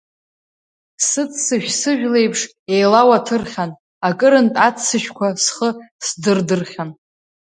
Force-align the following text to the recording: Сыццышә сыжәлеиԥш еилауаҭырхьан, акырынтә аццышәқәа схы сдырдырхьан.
Сыццышә 1.07 1.71
сыжәлеиԥш 1.79 2.41
еилауаҭырхьан, 2.73 3.71
акырынтә 4.07 4.59
аццышәқәа 4.67 5.27
схы 5.43 5.69
сдырдырхьан. 6.05 6.89